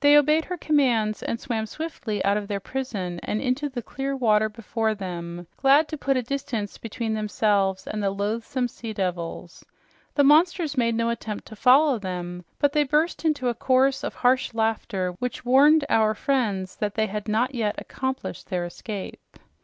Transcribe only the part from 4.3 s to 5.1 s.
before